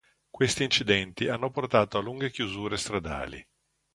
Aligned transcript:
Questi 0.31 0.63
incidenti 0.63 1.27
hanno 1.27 1.51
portato 1.51 1.99
a 1.99 2.01
lunghe 2.01 2.31
chiusure 2.31 2.75
stradali. 2.75 3.47